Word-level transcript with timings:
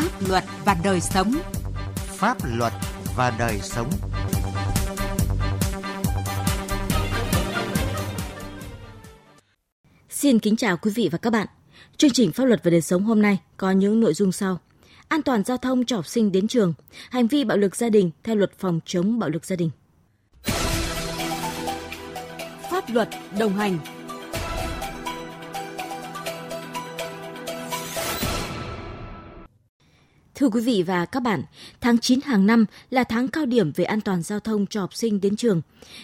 pháp 0.00 0.28
luật 0.28 0.44
và 0.64 0.76
đời 0.84 1.00
sống. 1.00 1.34
Pháp 1.96 2.36
luật 2.44 2.72
và 3.16 3.32
đời 3.38 3.58
sống. 3.62 3.90
Xin 10.10 10.38
kính 10.38 10.56
chào 10.56 10.76
quý 10.76 10.90
vị 10.94 11.08
và 11.12 11.18
các 11.18 11.30
bạn. 11.30 11.46
Chương 11.96 12.10
trình 12.10 12.32
Pháp 12.32 12.44
luật 12.44 12.64
và 12.64 12.70
đời 12.70 12.80
sống 12.80 13.04
hôm 13.04 13.22
nay 13.22 13.38
có 13.56 13.70
những 13.70 14.00
nội 14.00 14.14
dung 14.14 14.32
sau. 14.32 14.58
An 15.08 15.22
toàn 15.22 15.44
giao 15.44 15.56
thông 15.56 15.84
cho 15.84 15.96
học 15.96 16.06
sinh 16.06 16.32
đến 16.32 16.48
trường, 16.48 16.74
hành 17.10 17.26
vi 17.26 17.44
bạo 17.44 17.58
lực 17.58 17.76
gia 17.76 17.88
đình 17.88 18.10
theo 18.24 18.36
luật 18.36 18.58
phòng 18.58 18.80
chống 18.86 19.18
bạo 19.18 19.28
lực 19.28 19.44
gia 19.44 19.56
đình. 19.56 19.70
Pháp 22.70 22.84
luật 22.92 23.08
đồng 23.38 23.56
hành 23.56 23.78
Thưa 30.38 30.48
quý 30.48 30.60
vị 30.60 30.82
và 30.86 31.04
các 31.04 31.20
bạn, 31.20 31.42
tháng 31.80 31.98
9 31.98 32.20
hàng 32.24 32.46
năm 32.46 32.64
là 32.90 33.04
tháng 33.04 33.28
cao 33.28 33.46
điểm 33.46 33.72
về 33.72 33.84
an 33.84 34.00
toàn 34.00 34.22
giao 34.22 34.40
thông 34.40 34.66
cho 34.66 34.80
học 34.80 34.94
sinh 34.94 35.20
đến 35.20 35.36
trường. 35.36 35.62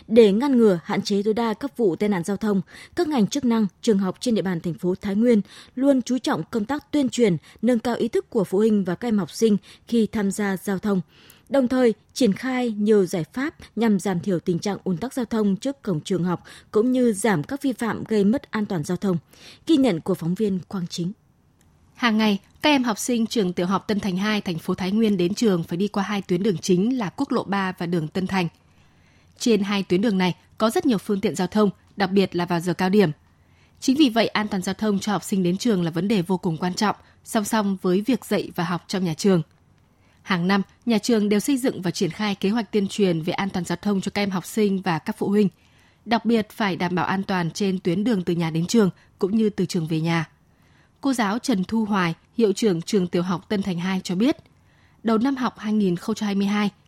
Để 0.09 0.33
ngăn 0.33 0.57
ngừa, 0.57 0.79
hạn 0.85 1.03
chế 1.03 1.23
tối 1.23 1.35
đa 1.35 1.55
các 1.55 1.77
vụ 1.77 1.97
tai 1.97 2.09
nạn 2.09 2.25
giao 2.25 2.37
thông, 2.37 2.61
các 2.97 3.09
ngành 3.09 3.27
chức 3.27 3.45
năng, 3.45 3.67
trường 3.83 3.99
học 3.99 4.17
trên 4.21 4.35
địa 4.35 4.43
bàn 4.43 4.61
thành 4.61 4.75
phố 4.75 4.95
Thái 4.95 5.15
Nguyên 5.15 5.41
luôn 5.75 6.03
chú 6.03 6.19
trọng 6.19 6.43
công 6.51 6.65
tác 6.65 6.93
tuyên 6.93 7.09
truyền, 7.09 7.37
nâng 7.63 7.79
cao 7.79 7.97
ý 7.97 8.09
thức 8.09 8.31
của 8.31 8.45
phụ 8.45 8.59
huynh 8.59 8.85
và 8.85 8.95
các 8.95 9.09
em 9.09 9.19
học 9.19 9.31
sinh 9.31 9.57
khi 9.89 10.07
tham 10.07 10.31
gia 10.31 10.57
giao 10.57 10.79
thông. 10.79 11.01
Đồng 11.49 11.69
thời, 11.69 11.95
triển 12.13 12.33
khai 12.33 12.71
nhiều 12.71 13.07
giải 13.07 13.25
pháp 13.33 13.55
nhằm 13.77 14.01
giảm 14.01 14.21
thiểu 14.21 14.41
tình 14.41 14.59
trạng 14.59 14.79
ùn 14.85 14.97
tắc 14.97 15.15
giao 15.15 15.25
thông 15.25 15.57
trước 15.57 15.83
cổng 15.83 16.01
trường 16.01 16.25
học 16.25 16.43
cũng 16.71 16.93
như 16.93 17.13
giảm 17.13 17.43
các 17.43 17.63
vi 17.63 17.73
phạm 17.73 18.05
gây 18.05 18.25
mất 18.25 18.51
an 18.51 18.67
toàn 18.67 18.85
giao 18.85 18.97
thông. 18.97 19.17
Ghi 19.67 19.77
nhận 19.77 20.01
của 20.01 20.15
phóng 20.15 20.35
viên 20.35 20.59
Quang 20.69 20.87
Chính. 20.87 21.13
Hàng 21.95 22.19
ngày, 22.19 22.39
các 22.63 22.71
em 22.71 22.85
học 22.85 22.99
sinh 22.99 23.27
trường 23.27 23.53
tiểu 23.53 23.67
học 23.67 23.85
Tân 23.89 24.01
Thành 24.01 24.17
2, 24.17 24.41
thành 24.41 24.59
phố 24.59 24.75
Thái 24.75 24.91
Nguyên 24.91 25.17
đến 25.17 25.35
trường 25.35 25.63
phải 25.63 25.77
đi 25.77 25.89
qua 25.89 26.03
hai 26.03 26.23
tuyến 26.23 26.43
đường 26.43 26.59
chính 26.59 26.99
là 26.99 27.11
quốc 27.17 27.33
lộ 27.33 27.45
3 27.45 27.73
và 27.79 27.87
đường 27.87 28.09
Tân 28.09 28.27
Thành. 28.27 28.49
Trên 29.39 29.63
hai 29.63 29.83
tuyến 29.83 30.01
đường 30.01 30.19
này 30.19 30.35
có 30.59 30.71
rất 30.71 30.87
nhiều 30.87 30.99
phương 30.99 31.21
tiện 31.21 31.35
giao 31.35 31.47
thông, 31.47 31.71
đặc 31.97 32.11
biệt 32.11 32.37
là 32.37 32.47
vào 32.47 32.61
giờ 32.61 32.75
cao 32.75 32.89
điểm. 32.89 33.11
Chính 33.81 33.97
vì 33.97 34.09
vậy, 34.09 34.27
an 34.29 34.49
toàn 34.49 34.63
giao 34.63 34.75
thông 34.75 34.99
cho 34.99 35.13
học 35.13 35.25
sinh 35.25 35.43
đến 35.43 35.57
trường 35.57 35.83
là 35.83 35.91
vấn 35.91 36.09
đề 36.09 36.23
vô 36.23 36.37
cùng 36.39 36.57
quan 36.57 36.75
trọng, 36.75 36.97
song 37.25 37.45
song 37.45 37.77
với 37.83 38.01
việc 38.01 38.25
dạy 38.25 38.51
và 38.55 38.65
học 38.65 38.85
trong 38.89 39.05
nhà 39.05 39.15
trường. 39.15 39.43
Hàng 40.23 40.49
năm, 40.49 40.63
nhà 40.87 40.99
trường 40.99 41.29
đều 41.29 41.41
xây 41.41 41.57
dựng 41.57 41.83
và 41.83 41.91
triển 41.91 42.11
khai 42.11 42.35
kế 42.35 42.51
hoạch 42.51 42.73
tuyên 42.73 42.89
truyền 42.89 43.23
về 43.23 43.33
an 43.33 43.51
toàn 43.51 43.65
giao 43.65 43.77
thông 43.83 44.01
cho 44.01 44.11
các 44.15 44.23
em 44.23 44.31
học 44.31 44.47
sinh 44.47 44.83
và 44.83 44.99
các 44.99 45.17
phụ 45.19 45.29
huynh. 45.29 45.49
Đặc 46.05 46.25
biệt 46.25 46.51
phải 46.51 46.77
đảm 46.77 46.95
bảo 46.95 47.05
an 47.05 47.23
toàn 47.23 47.51
trên 47.51 47.79
tuyến 47.79 48.05
đường 48.05 48.25
từ 48.25 48.35
nhà 48.35 48.51
đến 48.51 48.67
trường 48.67 48.91
cũng 49.19 49.37
như 49.37 49.51
từ 49.51 49.67
trường 49.67 49.87
về 49.87 50.01
nhà. 50.01 50.29
Cô 51.05 51.13
giáo 51.13 51.39
Trần 51.39 51.65
Thu 51.65 51.85
Hoài, 51.85 52.15
hiệu 52.37 52.53
trưởng 52.53 52.83
trường 52.83 53.07
tiểu 53.07 53.23
học 53.23 53.49
Tân 53.49 53.63
Thành 53.63 53.79
2 53.79 54.01
cho 54.05 54.15
biết, 54.15 54.37
đầu 55.03 55.19
năm 55.19 55.37
học 55.37 55.55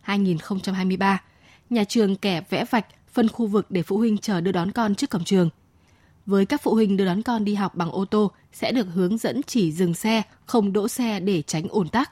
2022-2023, 0.05 1.17
nhà 1.69 1.83
trường 1.83 2.15
kẻ 2.15 2.41
vẽ 2.49 2.65
vạch 2.69 2.85
phân 3.13 3.27
khu 3.27 3.47
vực 3.47 3.65
để 3.69 3.83
phụ 3.83 3.97
huynh 3.97 4.17
chờ 4.17 4.41
đưa 4.41 4.51
đón 4.51 4.71
con 4.71 4.95
trước 4.95 5.09
cổng 5.09 5.23
trường. 5.23 5.49
Với 6.25 6.45
các 6.45 6.61
phụ 6.61 6.73
huynh 6.73 6.97
đưa 6.97 7.05
đón 7.05 7.21
con 7.21 7.45
đi 7.45 7.55
học 7.55 7.75
bằng 7.75 7.91
ô 7.91 8.05
tô 8.05 8.31
sẽ 8.53 8.71
được 8.71 8.87
hướng 8.93 9.17
dẫn 9.17 9.41
chỉ 9.43 9.71
dừng 9.71 9.93
xe, 9.93 10.21
không 10.45 10.73
đỗ 10.73 10.87
xe 10.87 11.19
để 11.19 11.41
tránh 11.41 11.67
ồn 11.69 11.89
tắc. 11.89 12.11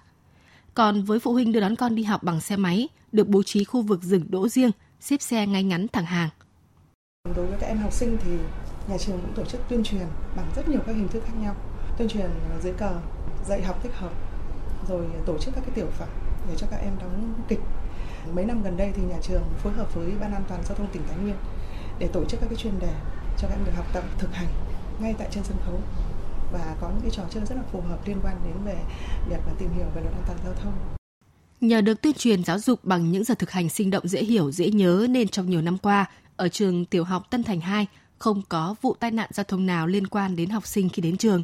Còn 0.73 1.03
với 1.03 1.19
phụ 1.19 1.33
huynh 1.33 1.51
đưa 1.51 1.59
đón 1.59 1.75
con 1.75 1.95
đi 1.95 2.03
học 2.03 2.23
bằng 2.23 2.41
xe 2.41 2.55
máy, 2.55 2.87
được 3.11 3.27
bố 3.27 3.43
trí 3.43 3.63
khu 3.63 3.81
vực 3.81 4.03
dừng 4.03 4.25
đỗ 4.29 4.47
riêng, 4.47 4.71
xếp 5.01 5.21
xe 5.21 5.47
ngay 5.47 5.63
ngắn 5.63 5.87
thẳng 5.87 6.05
hàng. 6.05 6.29
Đối 7.35 7.47
với 7.47 7.57
các 7.61 7.67
em 7.67 7.77
học 7.77 7.93
sinh 7.93 8.17
thì 8.25 8.31
nhà 8.89 8.97
trường 8.97 9.19
cũng 9.21 9.33
tổ 9.35 9.45
chức 9.45 9.61
tuyên 9.69 9.83
truyền 9.83 10.05
bằng 10.35 10.51
rất 10.55 10.69
nhiều 10.69 10.79
các 10.87 10.93
hình 10.93 11.07
thức 11.07 11.23
khác 11.25 11.33
nhau 11.41 11.55
tuyên 11.97 12.07
truyền 12.07 12.29
ờ, 12.51 12.59
dưới 12.63 12.73
cờ 12.73 12.99
dạy 13.47 13.63
học 13.63 13.83
tích 13.83 13.93
hợp 13.95 14.11
rồi 14.88 15.05
tổ 15.25 15.38
chức 15.38 15.55
các 15.55 15.61
cái 15.61 15.75
tiểu 15.75 15.88
phẩm 15.97 16.09
để 16.47 16.53
cho 16.57 16.67
các 16.71 16.77
em 16.77 16.93
đóng 16.99 17.33
kịch. 17.47 17.59
Mấy 18.33 18.45
năm 18.45 18.63
gần 18.63 18.77
đây 18.77 18.91
thì 18.95 19.01
nhà 19.03 19.17
trường 19.21 19.43
phối 19.57 19.73
hợp 19.73 19.95
với 19.95 20.11
ban 20.22 20.33
an 20.33 20.44
toàn 20.47 20.63
giao 20.63 20.78
thông 20.78 20.88
tỉnh 20.88 21.01
thái 21.07 21.17
nguyên 21.17 21.35
để 22.00 22.07
tổ 22.13 22.25
chức 22.25 22.39
các 22.39 22.47
cái 22.50 22.57
chuyên 22.57 22.79
đề 22.79 22.94
cho 23.38 23.47
các 23.47 23.56
em 23.56 23.66
được 23.66 23.72
học 23.75 23.85
tập 23.94 24.03
thực 24.17 24.33
hành 24.33 24.47
ngay 25.00 25.16
tại 25.17 25.28
trên 25.31 25.44
sân 25.44 25.57
khấu. 25.66 25.79
Và 26.51 26.75
có 26.81 26.89
những 26.89 27.01
cái 27.01 27.11
trò 27.11 27.23
chơi 27.29 27.45
rất 27.45 27.56
là 27.56 27.63
phù 27.72 27.81
hợp 27.81 28.07
liên 28.07 28.19
quan 28.23 28.35
đến 28.44 28.53
về 28.66 28.77
việc 29.29 29.39
là 29.47 29.53
tìm 29.59 29.69
hiểu 29.77 29.85
về 29.95 30.01
luật 30.01 30.13
an 30.13 30.23
toàn 30.27 30.39
giao 30.45 30.53
thông. 30.53 30.73
Nhờ 31.62 31.81
được 31.81 32.01
tuyên 32.01 32.13
truyền 32.13 32.44
giáo 32.44 32.59
dục 32.59 32.79
bằng 32.83 33.12
những 33.12 33.23
giờ 33.23 33.35
thực 33.35 33.51
hành 33.51 33.69
sinh 33.69 33.89
động 33.89 34.07
dễ 34.07 34.23
hiểu, 34.23 34.51
dễ 34.51 34.69
nhớ 34.69 35.07
nên 35.09 35.27
trong 35.27 35.50
nhiều 35.50 35.62
năm 35.62 35.77
qua, 35.77 36.06
ở 36.35 36.50
trường 36.50 36.85
tiểu 36.85 37.03
học 37.03 37.23
Tân 37.29 37.44
Thành 37.44 37.62
2 37.62 37.88
không 38.19 38.41
có 38.50 38.75
vụ 38.81 38.95
tai 39.00 39.12
nạn 39.12 39.29
giao 39.33 39.44
thông 39.44 39.66
nào 39.66 39.88
liên 39.88 40.07
quan 40.07 40.35
đến 40.35 40.50
học 40.50 40.67
sinh 40.67 40.89
khi 40.89 41.01
đến 41.01 41.17
trường. 41.17 41.44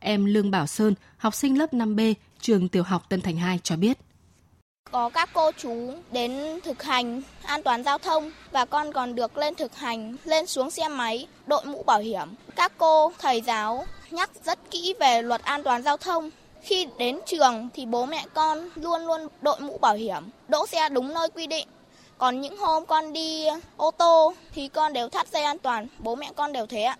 Em 0.00 0.24
Lương 0.24 0.50
Bảo 0.50 0.66
Sơn, 0.66 0.94
học 1.16 1.34
sinh 1.34 1.58
lớp 1.58 1.72
5B, 1.72 2.14
trường 2.40 2.68
tiểu 2.68 2.82
học 2.82 3.02
Tân 3.08 3.20
Thành 3.20 3.36
2 3.36 3.58
cho 3.62 3.76
biết. 3.76 3.98
Có 4.90 5.08
các 5.08 5.30
cô 5.32 5.50
chú 5.52 5.92
đến 6.12 6.60
thực 6.64 6.82
hành 6.82 7.22
an 7.42 7.62
toàn 7.62 7.84
giao 7.84 7.98
thông 7.98 8.30
và 8.50 8.64
con 8.64 8.92
còn 8.92 9.14
được 9.14 9.38
lên 9.38 9.54
thực 9.54 9.76
hành, 9.76 10.16
lên 10.24 10.46
xuống 10.46 10.70
xe 10.70 10.88
máy, 10.88 11.26
đội 11.46 11.64
mũ 11.64 11.82
bảo 11.82 12.00
hiểm. 12.00 12.28
Các 12.56 12.72
cô, 12.78 13.12
thầy 13.18 13.40
giáo 13.40 13.86
nhắc 14.10 14.30
rất 14.44 14.58
kỹ 14.70 14.94
về 15.00 15.22
luật 15.22 15.42
an 15.42 15.62
toàn 15.62 15.82
giao 15.82 15.96
thông. 15.96 16.30
Khi 16.62 16.86
đến 16.98 17.18
trường 17.26 17.68
thì 17.74 17.86
bố 17.86 18.06
mẹ 18.06 18.26
con 18.34 18.68
luôn 18.74 19.06
luôn 19.06 19.20
đội 19.42 19.60
mũ 19.60 19.78
bảo 19.78 19.94
hiểm, 19.94 20.22
đỗ 20.48 20.66
xe 20.66 20.88
đúng 20.88 21.14
nơi 21.14 21.28
quy 21.34 21.46
định. 21.46 21.68
Còn 22.18 22.40
những 22.40 22.56
hôm 22.56 22.86
con 22.86 23.12
đi 23.12 23.46
ô 23.76 23.90
tô 23.90 24.34
thì 24.54 24.68
con 24.68 24.92
đều 24.92 25.08
thắt 25.08 25.28
dây 25.28 25.42
an 25.42 25.58
toàn, 25.58 25.86
bố 25.98 26.14
mẹ 26.14 26.30
con 26.36 26.52
đều 26.52 26.66
thế 26.66 26.82
ạ. 26.82 26.96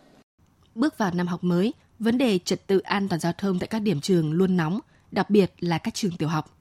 Bước 0.74 0.98
vào 0.98 1.10
năm 1.14 1.26
học 1.26 1.44
mới, 1.44 1.72
vấn 1.98 2.18
đề 2.18 2.38
trật 2.38 2.66
tự 2.66 2.78
an 2.78 3.08
toàn 3.08 3.20
giao 3.20 3.32
thông 3.32 3.58
tại 3.58 3.66
các 3.66 3.78
điểm 3.78 4.00
trường 4.00 4.32
luôn 4.32 4.56
nóng, 4.56 4.80
đặc 5.12 5.30
biệt 5.30 5.52
là 5.60 5.78
các 5.78 5.94
trường 5.94 6.16
tiểu 6.16 6.28
học. 6.28 6.56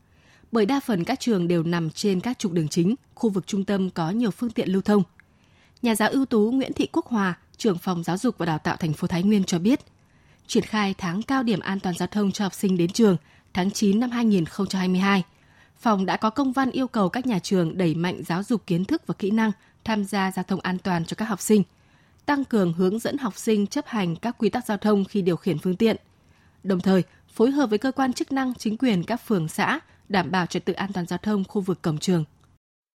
Bởi 0.52 0.66
đa 0.66 0.80
phần 0.80 1.04
các 1.04 1.20
trường 1.20 1.48
đều 1.48 1.64
nằm 1.64 1.90
trên 1.90 2.20
các 2.20 2.40
trục 2.40 2.52
đường 2.52 2.68
chính, 2.68 2.96
khu 3.16 3.30
vực 3.30 3.48
trung 3.48 3.66
tâm 3.66 3.90
có 3.90 4.12
nhiều 4.12 4.32
phương 4.32 4.50
tiện 4.50 4.70
lưu 4.70 4.82
thông. 4.82 5.04
Nhà 5.82 5.96
giáo 5.96 6.10
ưu 6.10 6.26
tú 6.26 6.52
Nguyễn 6.52 6.74
Thị 6.74 6.88
Quốc 6.92 7.06
Hòa, 7.06 7.38
trưởng 7.58 7.78
phòng 7.78 8.04
giáo 8.04 8.18
dục 8.18 8.38
và 8.38 8.46
đào 8.46 8.58
tạo 8.58 8.76
thành 8.76 8.94
phố 8.94 9.08
Thái 9.08 9.24
Nguyên 9.24 9.44
cho 9.44 9.60
biết, 9.60 9.80
triển 10.48 10.64
khai 10.64 10.96
tháng 10.98 11.22
cao 11.22 11.44
điểm 11.44 11.60
an 11.60 11.80
toàn 11.80 11.96
giao 11.96 12.08
thông 12.08 12.32
cho 12.32 12.46
học 12.46 12.54
sinh 12.54 12.78
đến 12.78 12.92
trường 12.92 13.18
tháng 13.54 13.72
9 13.72 14.00
năm 14.00 14.12
2022, 14.12 15.24
phòng 15.80 16.06
đã 16.06 16.18
có 16.18 16.30
công 16.30 16.52
văn 16.52 16.72
yêu 16.72 16.88
cầu 16.88 17.10
các 17.10 17.26
nhà 17.26 17.40
trường 17.40 17.78
đẩy 17.78 17.96
mạnh 17.96 18.22
giáo 18.26 18.44
dục 18.44 18.68
kiến 18.68 18.86
thức 18.86 19.08
và 19.08 19.14
kỹ 19.14 19.32
năng 19.32 19.52
tham 19.84 20.04
gia 20.04 20.32
giao 20.32 20.44
thông 20.44 20.60
an 20.60 20.78
toàn 20.78 21.06
cho 21.06 21.16
các 21.16 21.26
học 21.26 21.42
sinh– 21.42 21.64
tăng 22.28 22.46
cường 22.46 22.74
hướng 22.74 23.00
dẫn 23.00 23.18
học 23.18 23.38
sinh 23.38 23.68
chấp 23.68 23.88
hành 23.88 24.16
các 24.16 24.36
quy 24.38 24.50
tắc 24.50 24.66
giao 24.66 24.78
thông 24.78 25.06
khi 25.06 25.22
điều 25.22 25.36
khiển 25.36 25.60
phương 25.60 25.76
tiện. 25.76 25.98
Đồng 26.64 26.80
thời, 26.80 27.04
phối 27.30 27.52
hợp 27.52 27.70
với 27.70 27.80
cơ 27.80 27.92
quan 27.92 28.14
chức 28.14 28.32
năng, 28.32 28.54
chính 28.54 28.78
quyền 28.78 29.04
các 29.04 29.28
phường 29.28 29.48
xã 29.48 29.80
đảm 30.10 30.32
bảo 30.32 30.46
trật 30.46 30.66
tự 30.66 30.74
an 30.74 30.94
toàn 30.94 31.06
giao 31.06 31.20
thông 31.24 31.44
khu 31.44 31.62
vực 31.62 31.82
cổng 31.82 31.98
trường. 31.98 32.24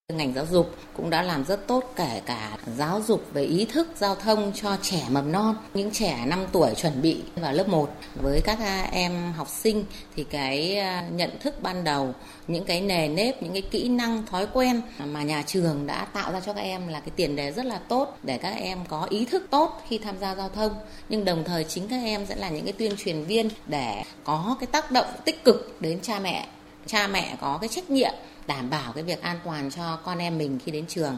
Ngành 0.09 0.35
giáo 0.35 0.47
dục 0.47 0.75
cũng 0.97 1.11
đã 1.11 1.23
làm 1.23 1.45
rất 1.45 1.67
tốt 1.67 1.93
kể 1.97 2.21
cả 2.27 2.57
giáo 2.77 3.03
dục 3.07 3.25
về 3.33 3.45
ý 3.45 3.65
thức 3.65 3.89
giao 3.97 4.15
thông 4.15 4.53
cho 4.55 4.77
trẻ 4.83 5.03
mầm 5.11 5.33
non, 5.33 5.57
những 5.75 5.91
trẻ 5.91 6.25
5 6.27 6.47
tuổi 6.53 6.75
chuẩn 6.77 7.03
bị 7.03 7.21
vào 7.37 7.53
lớp 7.53 7.69
1. 7.69 7.91
Với 8.15 8.41
các 8.45 8.59
à, 8.61 8.89
em 8.93 9.33
học 9.33 9.49
sinh 9.49 9.85
thì 10.17 10.25
cái 10.25 10.77
à, 10.77 11.09
nhận 11.13 11.31
thức 11.41 11.63
ban 11.63 11.85
đầu, 11.85 12.15
những 12.49 12.65
cái 12.65 12.81
nề 12.81 13.09
nếp, 13.09 13.43
những 13.43 13.53
cái 13.53 13.63
kỹ 13.63 13.89
năng, 13.89 14.27
thói 14.27 14.47
quen 14.53 14.83
mà 15.05 15.23
nhà 15.23 15.43
trường 15.47 15.87
đã 15.87 16.05
tạo 16.05 16.33
ra 16.33 16.41
cho 16.41 16.53
các 16.53 16.61
em 16.61 16.89
là 16.89 17.01
cái 17.01 17.11
tiền 17.17 17.37
đề 17.37 17.53
rất 17.53 17.65
là 17.65 17.79
tốt 17.89 18.19
để 18.23 18.39
các 18.39 18.55
em 18.57 18.79
có 18.89 19.07
ý 19.11 19.25
thức 19.25 19.47
tốt 19.51 19.83
khi 19.89 19.99
tham 19.99 20.19
gia 20.19 20.35
giao 20.35 20.49
thông. 20.49 20.73
Nhưng 21.09 21.25
đồng 21.25 21.45
thời 21.45 21.65
chính 21.65 21.89
các 21.89 22.01
em 22.05 22.27
sẽ 22.27 22.37
là 22.37 22.51
những 22.51 22.65
cái 22.65 22.73
tuyên 22.73 22.97
truyền 22.97 23.25
viên 23.25 23.49
để 23.67 24.03
có 24.25 24.57
cái 24.61 24.67
tác 24.67 24.91
động 24.91 25.07
tích 25.25 25.45
cực 25.45 25.77
đến 25.81 26.01
cha 26.01 26.19
mẹ. 26.19 26.47
Cha 26.87 27.07
mẹ 27.07 27.37
có 27.41 27.59
cái 27.61 27.69
trách 27.69 27.91
nhiệm 27.91 28.13
đảm 28.47 28.71
bảo 28.71 28.93
cái 28.93 29.05
việc 29.05 29.23
an 29.23 29.39
toàn 29.45 29.71
cho 29.71 29.99
con 30.05 30.19
em 30.19 30.39
mình 30.39 30.59
khi 30.65 30.73
đến 30.73 30.87
trường. 30.87 31.17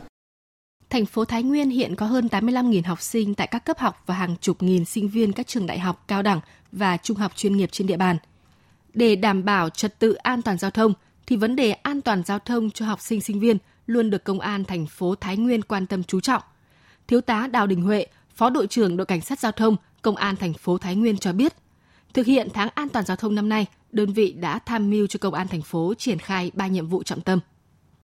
Thành 0.90 1.06
phố 1.06 1.24
Thái 1.24 1.42
Nguyên 1.42 1.70
hiện 1.70 1.96
có 1.96 2.06
hơn 2.06 2.28
85.000 2.30 2.82
học 2.84 3.02
sinh 3.02 3.34
tại 3.34 3.46
các 3.46 3.64
cấp 3.64 3.78
học 3.78 4.02
và 4.06 4.14
hàng 4.14 4.36
chục 4.40 4.62
nghìn 4.62 4.84
sinh 4.84 5.08
viên 5.08 5.32
các 5.32 5.46
trường 5.46 5.66
đại 5.66 5.78
học, 5.78 6.04
cao 6.08 6.22
đẳng 6.22 6.40
và 6.72 6.96
trung 6.96 7.16
học 7.16 7.32
chuyên 7.36 7.56
nghiệp 7.56 7.68
trên 7.72 7.86
địa 7.86 7.96
bàn. 7.96 8.16
Để 8.94 9.16
đảm 9.16 9.44
bảo 9.44 9.70
trật 9.70 9.98
tự 9.98 10.12
an 10.12 10.42
toàn 10.42 10.58
giao 10.58 10.70
thông 10.70 10.92
thì 11.26 11.36
vấn 11.36 11.56
đề 11.56 11.72
an 11.72 12.02
toàn 12.02 12.22
giao 12.24 12.38
thông 12.38 12.70
cho 12.70 12.86
học 12.86 13.00
sinh 13.00 13.20
sinh 13.20 13.40
viên 13.40 13.58
luôn 13.86 14.10
được 14.10 14.24
công 14.24 14.40
an 14.40 14.64
thành 14.64 14.86
phố 14.86 15.14
Thái 15.14 15.36
Nguyên 15.36 15.62
quan 15.62 15.86
tâm 15.86 16.04
chú 16.04 16.20
trọng. 16.20 16.42
Thiếu 17.06 17.20
tá 17.20 17.46
Đào 17.46 17.66
Đình 17.66 17.82
Huệ, 17.82 18.06
Phó 18.34 18.50
đội 18.50 18.66
trưởng 18.66 18.96
đội 18.96 19.06
cảnh 19.06 19.20
sát 19.20 19.38
giao 19.38 19.52
thông, 19.52 19.76
Công 20.02 20.16
an 20.16 20.36
thành 20.36 20.52
phố 20.52 20.78
Thái 20.78 20.94
Nguyên 20.94 21.18
cho 21.18 21.32
biết, 21.32 21.54
thực 22.14 22.26
hiện 22.26 22.48
tháng 22.54 22.68
an 22.74 22.88
toàn 22.88 23.04
giao 23.04 23.16
thông 23.16 23.34
năm 23.34 23.48
nay, 23.48 23.66
đơn 23.94 24.12
vị 24.12 24.32
đã 24.32 24.58
tham 24.58 24.90
mưu 24.90 25.06
cho 25.06 25.18
công 25.18 25.34
an 25.34 25.48
thành 25.48 25.62
phố 25.62 25.94
triển 25.98 26.18
khai 26.18 26.50
ba 26.54 26.66
nhiệm 26.66 26.86
vụ 26.86 27.02
trọng 27.02 27.20
tâm. 27.20 27.40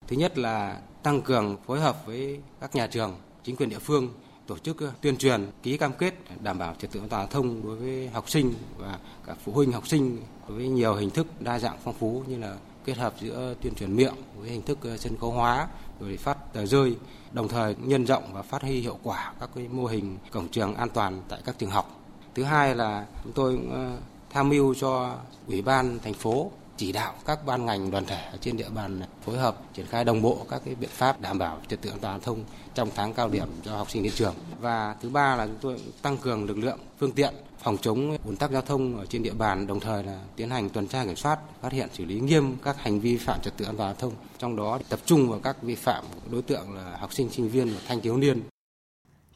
Thứ 0.08 0.16
nhất 0.16 0.38
là 0.38 0.80
tăng 1.04 1.22
cường 1.22 1.58
phối 1.66 1.80
hợp 1.80 2.06
với 2.06 2.40
các 2.62 2.76
nhà 2.76 2.88
trường, 2.88 3.16
chính 3.44 3.56
quyền 3.56 3.70
địa 3.70 3.80
phương 3.80 4.14
tổ 4.48 4.58
chức 4.58 4.82
ờ, 4.82 4.92
tuyên 5.02 5.18
truyền, 5.18 5.52
ký 5.64 5.78
cam 5.78 5.94
kết 5.94 6.14
đảm 6.42 6.60
bảo 6.60 6.76
trật 6.80 6.92
tự 6.92 7.00
an 7.00 7.10
toàn 7.10 7.22
giao 7.22 7.28
thông 7.28 7.64
đối 7.64 7.76
với 7.76 8.10
học 8.10 8.30
sinh 8.30 8.54
và 8.78 9.00
cả 9.26 9.36
phụ 9.44 9.52
huynh 9.52 9.72
học 9.72 9.88
sinh 9.88 10.18
với 10.48 10.68
nhiều 10.68 10.96
hình 10.96 11.10
thức 11.10 11.28
đa 11.40 11.60
dạng 11.60 11.78
phong 11.84 11.94
phú 11.94 12.24
như 12.28 12.38
là 12.38 12.56
kết 12.86 12.98
hợp 12.98 13.14
giữa 13.20 13.56
tuyên 13.62 13.76
truyền 13.76 13.96
miệng 13.96 14.14
với 14.40 14.50
hình 14.50 14.62
thức 14.62 14.78
ờ, 14.82 14.98
sân 14.98 15.18
khấu 15.18 15.32
hóa 15.32 15.68
rồi 16.00 16.18
phát 16.18 16.54
tờ 16.54 16.66
rơi 16.66 16.96
đồng 17.32 17.48
thời 17.48 17.76
nhân 17.80 18.06
rộng 18.06 18.24
và 18.34 18.42
phát 18.42 18.62
huy 18.62 18.80
hiệu 18.80 19.00
quả 19.04 19.34
các 19.40 19.50
cái 19.56 19.68
mô 19.68 19.86
hình 19.86 20.18
cổng 20.32 20.48
trường 20.48 20.76
an 20.76 20.90
toàn 20.90 21.22
tại 21.30 21.40
các 21.46 21.60
trường 21.60 21.70
học 21.70 22.02
thứ 22.36 22.44
hai 22.44 22.76
là 22.76 23.06
chúng 23.24 23.34
tôi 23.34 23.56
cũng 23.56 23.74
ờ, 23.74 23.98
tham 24.36 24.50
mưu 24.50 24.74
cho 24.74 25.16
ủy 25.48 25.62
ban 25.62 26.00
thành 26.00 26.14
phố 26.14 26.52
chỉ 26.78 26.92
đạo 26.92 27.14
các 27.26 27.46
ban 27.46 27.66
ngành 27.66 27.92
đoàn 27.92 28.06
thể 28.06 28.32
trên 28.42 28.58
địa 28.58 28.70
bàn 28.70 29.02
phối 29.26 29.38
hợp 29.38 29.62
triển 29.74 29.86
khai 29.86 30.04
đồng 30.06 30.22
bộ 30.22 30.46
các 30.50 30.62
cái 30.66 30.76
biện 30.76 30.90
pháp 30.94 31.22
đảm 31.22 31.40
bảo 31.40 31.62
trật 31.68 31.82
tự 31.82 31.90
an 31.90 32.00
toàn 32.00 32.14
giao 32.14 32.20
thông 32.20 32.44
trong 32.74 32.90
tháng 32.96 33.14
cao 33.14 33.30
điểm 33.30 33.48
cho 33.66 33.78
học 33.78 33.92
sinh 33.92 34.04
đến 34.04 34.14
trường. 34.16 34.36
Và 34.60 34.96
thứ 35.02 35.10
ba 35.10 35.36
là 35.36 35.46
chúng 35.46 35.58
tôi 35.62 35.82
tăng 36.02 36.18
cường 36.18 36.46
lực 36.46 36.58
lượng, 36.58 36.80
phương 37.00 37.12
tiện 37.12 37.34
phòng 37.60 37.78
chống 37.82 38.18
ùn 38.26 38.36
tắc 38.36 38.52
giao 38.52 38.62
thông 38.62 38.98
ở 38.98 39.06
trên 39.06 39.24
địa 39.24 39.34
bàn, 39.34 39.68
đồng 39.68 39.80
thời 39.80 40.04
là 40.04 40.20
tiến 40.36 40.50
hành 40.50 40.70
tuần 40.70 40.88
tra 40.88 41.06
kiểm 41.06 41.16
soát, 41.16 41.40
phát 41.62 41.72
hiện 41.72 41.90
xử 41.94 42.06
lý 42.06 42.20
nghiêm 42.20 42.56
các 42.64 42.78
hành 42.80 43.00
vi 43.00 43.18
phạm 43.18 43.42
trật 43.42 43.58
tự 43.58 43.66
an 43.66 43.78
toàn 43.78 43.90
giao 43.90 44.00
thông. 44.00 44.14
Trong 44.40 44.56
đó 44.56 44.80
tập 44.90 45.00
trung 45.06 45.30
vào 45.30 45.40
các 45.44 45.62
vi 45.62 45.76
phạm 45.76 46.04
đối 46.32 46.42
tượng 46.42 46.76
là 46.76 46.98
học 47.00 47.14
sinh, 47.14 47.30
sinh 47.30 47.50
viên 47.50 47.70
và 47.70 47.80
thanh 47.88 48.02
thiếu 48.02 48.18
niên. 48.18 48.42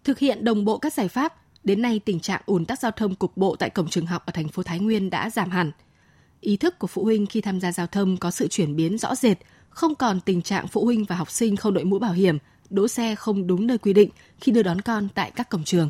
Thực 0.04 0.20
hiện 0.20 0.44
đồng 0.44 0.66
bộ 0.66 0.78
các 0.78 0.94
giải 0.94 1.08
pháp, 1.08 1.34
đến 1.64 1.82
nay 1.82 2.00
tình 2.06 2.20
trạng 2.20 2.42
ùn 2.46 2.66
tắc 2.66 2.80
giao 2.80 2.92
thông 2.92 3.16
cục 3.16 3.38
bộ 3.38 3.56
tại 3.56 3.70
cổng 3.70 3.88
trường 3.88 4.06
học 4.06 4.26
ở 4.26 4.32
thành 4.32 4.48
phố 4.48 4.64
Thái 4.64 4.80
Nguyên 4.80 5.10
đã 5.10 5.30
giảm 5.30 5.50
hẳn. 5.50 5.72
Ý 6.42 6.58
thức 6.58 6.80
của 6.80 6.88
phụ 6.88 7.04
huynh 7.04 7.26
khi 7.26 7.42
tham 7.42 7.60
gia 7.60 7.72
giao 7.72 7.88
thông 7.88 8.18
có 8.18 8.32
sự 8.32 8.48
chuyển 8.48 8.76
biến 8.76 8.98
rõ 8.98 9.16
rệt, 9.16 9.38
không 9.70 9.96
còn 9.96 10.20
tình 10.20 10.42
trạng 10.42 10.68
phụ 10.68 10.86
huynh 10.86 11.06
và 11.06 11.16
học 11.16 11.32
sinh 11.32 11.56
không 11.56 11.74
đội 11.74 11.84
mũ 11.84 12.00
bảo 12.00 12.14
hiểm, 12.14 12.38
đỗ 12.70 12.88
xe 12.88 13.16
không 13.16 13.48
đúng 13.48 13.68
nơi 13.68 13.78
quy 13.78 13.94
định 13.94 14.10
khi 14.42 14.52
đưa 14.52 14.64
đón 14.64 14.82
con 14.82 15.08
tại 15.16 15.32
các 15.32 15.50
cổng 15.50 15.64
trường. 15.64 15.90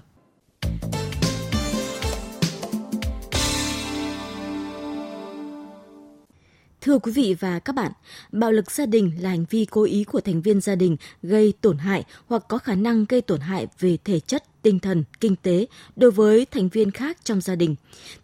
Thưa 6.81 6.99
quý 6.99 7.11
vị 7.11 7.35
và 7.39 7.59
các 7.59 7.75
bạn, 7.75 7.91
bạo 8.31 8.51
lực 8.51 8.71
gia 8.71 8.85
đình 8.85 9.11
là 9.19 9.29
hành 9.29 9.45
vi 9.49 9.65
cố 9.65 9.83
ý 9.83 10.03
của 10.03 10.21
thành 10.21 10.41
viên 10.41 10.61
gia 10.61 10.75
đình 10.75 10.97
gây 11.23 11.53
tổn 11.61 11.77
hại 11.77 12.03
hoặc 12.27 12.43
có 12.49 12.57
khả 12.57 12.75
năng 12.75 13.05
gây 13.09 13.21
tổn 13.21 13.39
hại 13.39 13.67
về 13.79 13.97
thể 14.03 14.19
chất, 14.19 14.43
tinh 14.61 14.79
thần, 14.79 15.03
kinh 15.19 15.35
tế 15.35 15.65
đối 15.95 16.11
với 16.11 16.45
thành 16.45 16.69
viên 16.69 16.91
khác 16.91 17.17
trong 17.23 17.41
gia 17.41 17.55
đình. 17.55 17.75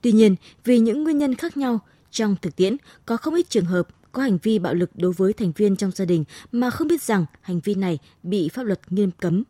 Tuy 0.02 0.12
nhiên, 0.12 0.36
vì 0.64 0.80
những 0.80 1.04
nguyên 1.04 1.18
nhân 1.18 1.36
khác 1.36 1.58
nhau, 1.58 1.80
trong 2.12 2.36
thực 2.42 2.56
tiễn 2.56 2.78
có 3.06 3.18
không 3.18 3.36
ít 3.36 3.50
trường 3.50 3.66
hợp 3.66 3.88
có 4.12 4.22
hành 4.22 4.38
vi 4.44 4.60
bạo 4.60 4.74
lực 4.74 4.90
đối 4.94 5.12
với 5.12 5.34
thành 5.34 5.52
viên 5.52 5.76
trong 5.76 5.92
gia 5.92 6.06
đình 6.06 6.24
mà 6.52 6.70
không 6.70 6.88
biết 6.88 7.02
rằng 7.02 7.26
hành 7.42 7.60
vi 7.60 7.76
này 7.76 8.00
bị 8.24 8.50
pháp 8.50 8.64
luật 8.64 8.92
nghiêm 8.92 9.12
cấm 9.12 9.44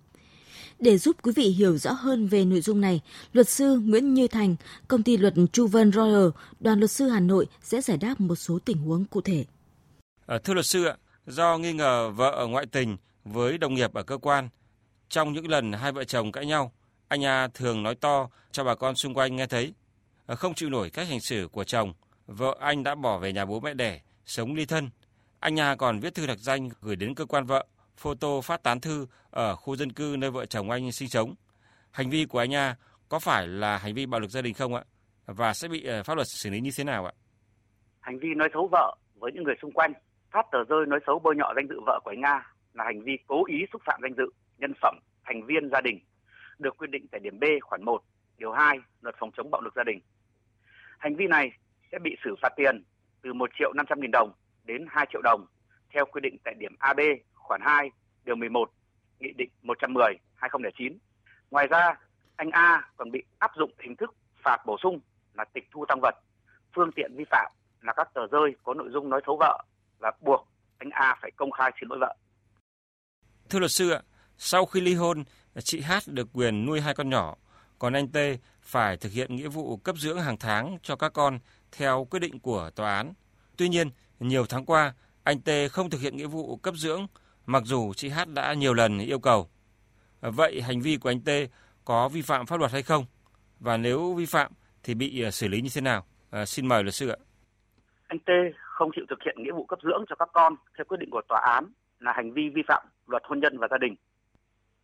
để 0.80 0.98
giúp 0.98 1.16
quý 1.24 1.32
vị 1.36 1.44
hiểu 1.44 1.78
rõ 1.78 1.92
hơn 1.92 2.28
về 2.28 2.46
nội 2.46 2.62
dung 2.62 2.82
này, 2.82 3.02
luật 3.34 3.50
sư 3.50 3.80
Nguyễn 3.80 4.14
Như 4.14 4.28
Thành, 4.28 4.56
công 4.88 5.04
ty 5.04 5.18
luật 5.18 5.34
Chu 5.52 5.68
Vân 5.68 5.92
Royal, 5.92 6.28
đoàn 6.60 6.80
luật 6.80 6.92
sư 6.92 7.08
Hà 7.08 7.20
Nội 7.20 7.48
sẽ 7.62 7.82
giải 7.82 7.98
đáp 7.98 8.20
một 8.20 8.36
số 8.36 8.60
tình 8.66 8.78
huống 8.78 9.06
cụ 9.06 9.22
thể. 9.22 9.46
À, 10.26 10.38
thưa 10.44 10.54
luật 10.54 10.66
sư 10.66 10.86
ạ, 10.86 10.96
do 11.28 11.58
nghi 11.58 11.74
ngờ 11.74 12.10
vợ 12.10 12.32
ở 12.32 12.48
ngoại 12.48 12.66
tình 12.66 12.98
với 13.26 13.58
đồng 13.58 13.74
nghiệp 13.74 13.94
ở 13.94 14.04
cơ 14.04 14.18
quan, 14.18 14.50
trong 15.10 15.34
những 15.34 15.48
lần 15.48 15.72
hai 15.72 15.92
vợ 15.92 16.04
chồng 16.04 16.32
cãi 16.32 16.46
nhau, 16.46 16.72
anh 17.08 17.26
A 17.26 17.48
thường 17.48 17.84
nói 17.84 17.96
to 17.96 18.30
cho 18.52 18.64
bà 18.64 18.76
con 18.76 18.96
xung 18.96 19.14
quanh 19.14 19.36
nghe 19.36 19.48
thấy. 19.48 19.74
Ờ, 20.26 20.36
không 20.36 20.54
chịu 20.54 20.70
nổi 20.70 20.90
cách 20.90 21.08
hành 21.08 21.20
xử 21.20 21.48
của 21.52 21.64
chồng, 21.64 21.94
vợ 22.28 22.58
anh 22.60 22.84
đã 22.84 22.96
bỏ 22.96 23.18
về 23.18 23.34
nhà 23.34 23.46
bố 23.46 23.60
mẹ 23.60 23.74
đẻ, 23.74 24.02
sống 24.26 24.56
ly 24.56 24.66
thân. 24.66 24.90
Anh 25.40 25.60
A 25.60 25.76
còn 25.76 26.00
viết 26.00 26.16
thư 26.16 26.28
đặc 26.28 26.38
danh 26.40 26.70
gửi 26.82 26.96
đến 26.96 27.16
cơ 27.16 27.26
quan 27.26 27.46
vợ 27.46 27.66
photo 27.98 28.42
phát 28.42 28.64
tán 28.64 28.80
thư 28.80 29.08
ở 29.30 29.56
khu 29.56 29.76
dân 29.76 29.92
cư 29.92 30.16
nơi 30.20 30.32
vợ 30.32 30.46
chồng 30.46 30.70
anh 30.70 30.92
sinh 30.92 31.10
sống. 31.10 31.36
Hành 31.92 32.10
vi 32.10 32.26
của 32.26 32.40
anh 32.40 32.56
A 32.56 32.76
có 33.10 33.20
phải 33.20 33.48
là 33.48 33.78
hành 33.78 33.94
vi 33.94 34.06
bạo 34.06 34.20
lực 34.20 34.30
gia 34.30 34.42
đình 34.42 34.54
không 34.54 34.76
ạ? 34.76 34.84
Và 35.26 35.54
sẽ 35.54 35.68
bị 35.68 35.84
ờ, 35.84 36.04
pháp 36.04 36.16
luật 36.16 36.28
xử 36.28 36.50
lý 36.50 36.60
như 36.60 36.70
thế 36.78 36.84
nào 36.84 37.06
ạ? 37.06 37.14
Hành 38.00 38.20
vi 38.20 38.28
nói 38.36 38.50
xấu 38.54 38.68
vợ 38.72 38.98
với 39.16 39.32
những 39.32 39.44
người 39.44 39.56
xung 39.62 39.72
quanh, 39.72 39.94
phát 40.32 40.46
tờ 40.52 40.64
rơi 40.70 40.86
nói 40.88 41.00
xấu 41.08 41.20
bôi 41.20 41.36
nhọ 41.36 41.54
danh 41.56 41.68
dự 41.70 41.76
vợ 41.86 42.00
của 42.04 42.12
anh 42.12 42.22
A 42.22 42.52
là 42.74 42.84
hành 42.84 43.02
vi 43.02 43.18
cố 43.28 43.46
ý 43.46 43.58
xúc 43.74 43.82
phạm 43.86 44.00
danh 44.04 44.14
dự, 44.18 44.26
nhân 44.58 44.74
phẩm, 44.82 45.00
thành 45.24 45.46
viên 45.46 45.70
gia 45.70 45.82
đình, 45.82 46.00
được 46.60 46.78
quy 46.78 46.88
định 46.88 47.08
tại 47.12 47.20
điểm 47.20 47.40
B 47.40 47.44
khoản 47.62 47.84
1, 47.84 48.04
điều 48.38 48.52
2 48.52 48.80
luật 49.02 49.16
phòng 49.20 49.32
chống 49.38 49.52
bạo 49.52 49.62
lực 49.62 49.74
gia 49.76 49.84
đình. 49.84 50.00
Hành 50.98 51.16
vi 51.16 51.28
này 51.28 51.52
sẽ 51.92 52.00
bị 52.00 52.16
xử 52.24 52.36
phạt 52.42 52.50
tiền 52.56 52.84
từ 53.22 53.34
1 53.34 53.50
triệu 53.60 53.74
500 53.74 54.02
nghìn 54.02 54.12
đồng 54.12 54.32
đến 54.64 54.86
2 54.90 55.06
triệu 55.12 55.22
đồng 55.22 55.46
theo 55.94 56.06
quy 56.06 56.22
định 56.22 56.38
tại 56.44 56.54
điểm 56.54 56.76
AB 56.80 57.00
khoản 57.34 57.62
2 57.64 57.92
điều 58.26 58.36
11 58.36 58.72
Nghị 59.20 59.34
định 59.38 59.50
110 59.62 60.14
2009. 60.36 60.98
Ngoài 61.52 61.68
ra, 61.68 61.96
anh 62.36 62.50
A 62.52 62.90
còn 62.98 63.12
bị 63.12 63.24
áp 63.40 63.52
dụng 63.58 63.72
hình 63.80 63.96
thức 63.96 64.16
phạt 64.44 64.58
bổ 64.66 64.78
sung 64.84 65.00
là 65.34 65.46
tịch 65.54 65.68
thu 65.72 65.86
tăng 65.86 66.00
vật, 66.02 66.16
phương 66.76 66.92
tiện 66.96 67.16
vi 67.16 67.24
phạm 67.30 67.52
là 67.82 67.94
các 67.94 68.14
tờ 68.14 68.28
rơi 68.28 68.56
có 68.64 68.74
nội 68.74 68.90
dung 68.94 69.10
nói 69.10 69.22
xấu 69.26 69.38
vợ 69.40 69.64
và 70.00 70.12
buộc 70.22 70.48
anh 70.78 70.90
A 70.90 71.16
phải 71.22 71.32
công 71.32 71.52
khai 71.52 71.72
xin 71.80 71.90
lỗi 71.90 72.00
vợ. 72.00 72.16
Thưa 73.50 73.60
luật 73.60 73.72
sư 73.72 73.90
ạ, 73.90 74.02
sau 74.38 74.66
khi 74.66 74.82
ly 74.82 74.94
hôn, 74.94 75.24
chị 75.60 75.82
H 75.82 75.92
được 76.06 76.28
quyền 76.34 76.66
nuôi 76.66 76.82
hai 76.82 76.94
con 76.94 77.10
nhỏ, 77.10 77.36
còn 77.80 77.94
anh 77.94 78.08
T 78.08 78.18
phải 78.62 78.98
thực 78.98 79.12
hiện 79.12 79.36
nghĩa 79.36 79.48
vụ 79.48 79.78
cấp 79.78 79.96
dưỡng 79.98 80.20
hàng 80.20 80.38
tháng 80.38 80.78
cho 80.82 80.96
các 80.96 81.14
con 81.14 81.40
theo 81.72 82.08
quyết 82.10 82.20
định 82.20 82.40
của 82.40 82.70
tòa 82.76 82.96
án. 82.96 83.14
Tuy 83.58 83.70
nhiên, 83.70 83.90
nhiều 84.20 84.46
tháng 84.46 84.66
qua, 84.66 84.94
anh 85.24 85.42
T 85.42 85.50
không 85.72 85.90
thực 85.90 86.02
hiện 86.02 86.18
nghĩa 86.18 86.28
vụ 86.28 86.56
cấp 86.58 86.76
dưỡng 86.76 87.08
mặc 87.46 87.64
dù 87.66 87.94
chị 87.94 88.10
H 88.10 88.20
đã 88.34 88.54
nhiều 88.54 88.74
lần 88.74 89.00
yêu 89.00 89.20
cầu. 89.20 89.50
Vậy 90.22 90.62
hành 90.62 90.82
vi 90.82 90.98
của 90.98 91.10
anh 91.10 91.22
T 91.22 91.30
có 91.86 92.10
vi 92.10 92.22
phạm 92.22 92.46
pháp 92.46 92.60
luật 92.60 92.72
hay 92.72 92.84
không? 92.84 93.06
Và 93.60 93.78
nếu 93.78 94.14
vi 94.14 94.26
phạm 94.26 94.52
thì 94.84 94.94
bị 94.94 95.22
ờ, 95.22 95.32
xử 95.32 95.48
lý 95.48 95.62
như 95.62 95.70
thế 95.74 95.82
nào? 95.82 96.06
À, 96.30 96.46
xin 96.46 96.68
mời 96.68 96.84
luật 96.84 96.94
sư 96.94 97.08
ạ. 97.08 97.18
Anh 98.08 98.20
T 98.20 98.30
không 98.56 98.92
chịu 98.96 99.06
thực 99.10 99.20
hiện 99.26 99.36
nghĩa 99.44 99.52
vụ 99.52 99.66
cấp 99.66 99.80
dưỡng 99.84 100.06
cho 100.10 100.16
các 100.16 100.30
con 100.34 100.56
theo 100.78 100.86
quyết 100.86 100.98
định 101.00 101.10
của 101.12 101.22
tòa 101.28 101.40
án 101.40 101.66
là 102.00 102.14
hành 102.16 102.34
vi 102.34 102.50
vi 102.56 102.62
phạm 102.68 102.84
luật 103.08 103.24
hôn 103.26 103.40
nhân 103.40 103.58
và 103.58 103.68
gia 103.72 103.78
đình. 103.78 103.96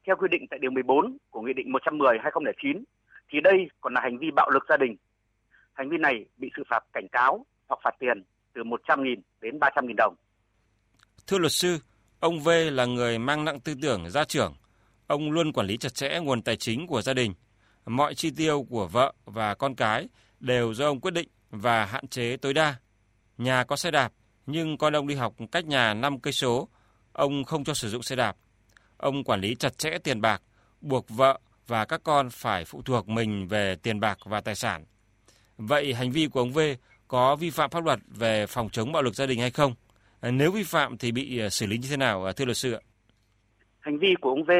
Theo 0.07 0.15
quy 0.15 0.27
định 0.31 0.45
tại 0.49 0.59
điều 0.59 0.71
14 0.71 1.17
của 1.29 1.41
Nghị 1.41 1.53
định 1.53 1.71
110-2009 1.71 2.83
thì 3.29 3.39
đây 3.43 3.57
còn 3.81 3.93
là 3.93 4.01
hành 4.01 4.17
vi 4.17 4.31
bạo 4.35 4.49
lực 4.49 4.63
gia 4.69 4.77
đình. 4.77 4.95
Hành 5.73 5.89
vi 5.89 5.97
này 5.97 6.25
bị 6.37 6.51
xử 6.57 6.63
phạt 6.69 6.83
cảnh 6.93 7.07
cáo 7.11 7.45
hoặc 7.67 7.79
phạt 7.83 7.95
tiền 7.99 8.23
từ 8.53 8.63
100.000 8.63 9.15
đến 9.41 9.59
300.000 9.59 9.93
đồng. 9.97 10.15
Thưa 11.27 11.37
luật 11.37 11.51
sư, 11.51 11.77
Ông 12.21 12.39
V 12.39 12.49
là 12.71 12.85
người 12.85 13.19
mang 13.19 13.45
nặng 13.45 13.59
tư 13.59 13.73
tưởng 13.81 14.09
gia 14.09 14.23
trưởng. 14.23 14.53
Ông 15.07 15.31
luôn 15.31 15.53
quản 15.53 15.67
lý 15.67 15.77
chặt 15.77 15.93
chẽ 15.93 16.19
nguồn 16.19 16.41
tài 16.41 16.57
chính 16.57 16.87
của 16.87 17.01
gia 17.01 17.13
đình. 17.13 17.33
Mọi 17.85 18.15
chi 18.15 18.31
tiêu 18.37 18.65
của 18.69 18.87
vợ 18.87 19.13
và 19.25 19.55
con 19.55 19.75
cái 19.75 20.07
đều 20.39 20.73
do 20.73 20.85
ông 20.85 20.99
quyết 20.99 21.11
định 21.11 21.27
và 21.49 21.85
hạn 21.85 22.07
chế 22.07 22.37
tối 22.37 22.53
đa. 22.53 22.75
Nhà 23.37 23.63
có 23.63 23.75
xe 23.75 23.91
đạp, 23.91 24.11
nhưng 24.45 24.77
con 24.77 24.95
ông 24.95 25.07
đi 25.07 25.15
học 25.15 25.33
cách 25.51 25.65
nhà 25.65 25.93
5 25.93 26.19
cây 26.19 26.33
số, 26.33 26.69
ông 27.13 27.43
không 27.43 27.63
cho 27.63 27.73
sử 27.73 27.89
dụng 27.89 28.03
xe 28.03 28.15
đạp. 28.15 28.35
Ông 29.01 29.23
quản 29.23 29.41
lý 29.41 29.55
chặt 29.55 29.77
chẽ 29.77 29.97
tiền 30.03 30.21
bạc, 30.21 30.41
buộc 30.81 31.09
vợ 31.09 31.39
và 31.67 31.85
các 31.85 32.01
con 32.03 32.29
phải 32.29 32.65
phụ 32.65 32.81
thuộc 32.81 33.09
mình 33.09 33.47
về 33.47 33.75
tiền 33.83 33.99
bạc 33.99 34.17
và 34.25 34.41
tài 34.41 34.55
sản. 34.55 34.83
Vậy 35.57 35.93
hành 35.93 36.11
vi 36.11 36.27
của 36.27 36.39
ông 36.39 36.51
V 36.51 36.59
có 37.07 37.35
vi 37.35 37.49
phạm 37.49 37.69
pháp 37.69 37.85
luật 37.85 37.99
về 38.07 38.45
phòng 38.47 38.69
chống 38.69 38.91
bạo 38.91 39.01
lực 39.01 39.15
gia 39.15 39.25
đình 39.25 39.39
hay 39.39 39.51
không? 39.51 39.73
Nếu 40.21 40.51
vi 40.51 40.63
phạm 40.63 40.97
thì 40.97 41.11
bị 41.11 41.39
ờ, 41.39 41.49
xử 41.49 41.65
lý 41.65 41.77
như 41.77 41.87
thế 41.91 41.97
nào 41.97 42.23
ờ, 42.23 42.31
thưa 42.31 42.45
luật 42.45 42.57
sư 42.57 42.73
ạ? 42.73 42.81
Hành 43.79 43.99
vi 43.99 44.15
của 44.21 44.29
ông 44.29 44.43
V 44.43 44.51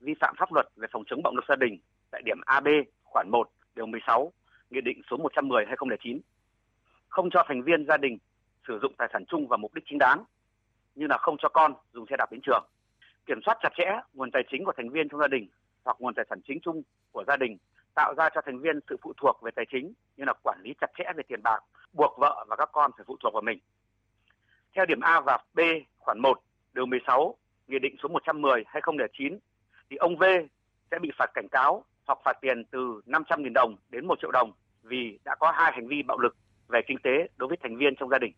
vi 0.00 0.14
phạm 0.20 0.34
pháp 0.38 0.52
luật 0.52 0.68
về 0.76 0.86
phòng 0.92 1.02
chống 1.06 1.22
bạo 1.22 1.32
lực 1.34 1.44
gia 1.48 1.56
đình 1.56 1.78
tại 2.10 2.22
điểm 2.24 2.40
AB 2.46 2.66
khoản 3.04 3.30
1 3.30 3.50
điều 3.76 3.86
16 3.86 4.32
Nghị 4.70 4.80
định 4.80 5.02
số 5.10 5.16
110/2009 5.16 6.18
không 7.08 7.30
cho 7.30 7.44
thành 7.48 7.62
viên 7.62 7.86
gia 7.88 7.96
đình 7.96 8.18
sử 8.68 8.78
dụng 8.82 8.94
tài 8.98 9.08
sản 9.12 9.24
chung 9.28 9.48
vào 9.48 9.58
mục 9.58 9.74
đích 9.74 9.84
chính 9.88 9.98
đáng 9.98 10.24
như 10.94 11.06
là 11.06 11.18
không 11.18 11.36
cho 11.42 11.48
con 11.48 11.74
dùng 11.92 12.06
xe 12.10 12.16
đạp 12.18 12.32
đến 12.32 12.40
trường, 12.46 12.64
kiểm 13.26 13.40
soát 13.46 13.58
chặt 13.62 13.72
chẽ 13.76 14.00
nguồn 14.14 14.30
tài 14.30 14.42
chính 14.50 14.64
của 14.64 14.72
thành 14.76 14.90
viên 14.90 15.08
trong 15.08 15.20
gia 15.20 15.28
đình 15.28 15.48
hoặc 15.84 15.96
nguồn 16.00 16.14
tài 16.14 16.24
sản 16.30 16.40
chính 16.48 16.60
chung 16.60 16.82
của 17.12 17.24
gia 17.26 17.36
đình 17.36 17.56
tạo 17.94 18.14
ra 18.14 18.28
cho 18.34 18.40
thành 18.46 18.58
viên 18.58 18.80
sự 18.88 18.96
phụ 19.02 19.12
thuộc 19.16 19.42
về 19.42 19.50
tài 19.56 19.64
chính 19.72 19.92
như 20.16 20.24
là 20.26 20.32
quản 20.42 20.60
lý 20.64 20.74
chặt 20.80 20.90
chẽ 20.98 21.04
về 21.16 21.22
tiền 21.28 21.42
bạc, 21.42 21.60
buộc 21.92 22.18
vợ 22.18 22.44
và 22.48 22.56
các 22.56 22.68
con 22.72 22.90
phải 22.96 23.04
phụ 23.06 23.16
thuộc 23.22 23.32
vào 23.32 23.42
mình 23.42 23.58
theo 24.76 24.86
điểm 24.86 25.00
A 25.00 25.20
và 25.20 25.38
B 25.54 25.60
khoản 25.98 26.20
1 26.20 26.40
điều 26.74 26.86
16 26.86 27.36
Nghị 27.68 27.78
định 27.78 27.96
số 28.02 28.08
110 28.08 28.64
2009 28.66 29.38
thì 29.90 29.96
ông 29.96 30.16
V 30.16 30.24
sẽ 30.90 30.98
bị 30.98 31.10
phạt 31.18 31.30
cảnh 31.34 31.48
cáo 31.48 31.84
hoặc 32.06 32.18
phạt 32.24 32.38
tiền 32.40 32.64
từ 32.70 33.00
500.000 33.06 33.52
đồng 33.54 33.76
đến 33.90 34.06
1 34.06 34.14
triệu 34.20 34.30
đồng 34.30 34.52
vì 34.82 35.18
đã 35.24 35.34
có 35.34 35.50
hai 35.50 35.72
hành 35.72 35.88
vi 35.88 36.02
bạo 36.02 36.18
lực 36.18 36.36
về 36.68 36.80
kinh 36.86 36.98
tế 37.02 37.28
đối 37.36 37.48
với 37.48 37.58
thành 37.62 37.76
viên 37.76 37.96
trong 37.96 38.08
gia 38.08 38.18
đình. 38.18 38.32